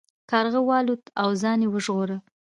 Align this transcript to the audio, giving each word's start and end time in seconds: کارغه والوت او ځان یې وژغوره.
کارغه 0.31 0.61
والوت 0.69 1.03
او 1.21 1.29
ځان 1.41 1.57
یې 1.63 1.67
وژغوره. 1.73 2.17